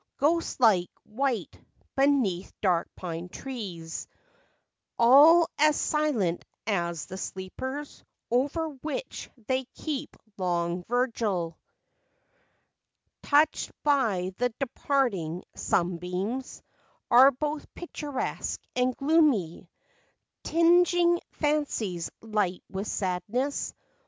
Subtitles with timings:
[0.17, 1.59] Ghost like, white,
[1.95, 4.07] beneath dark pine trees,
[4.97, 11.59] All as silent as the sleepers Over which they keep long vigil,
[13.21, 16.63] Touched by the departing sunbeams,
[17.11, 19.69] Are both picturesque and gloomy,
[20.43, 23.75] Tinging fancies light with sadness.